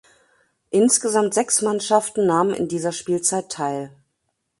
Insgesamt 0.71 1.35
sechs 1.35 1.61
Mannschaften 1.61 2.25
nahmen 2.25 2.55
in 2.55 2.67
dieser 2.67 2.91
Spielzeit 2.91 3.51
teil. 3.51 3.91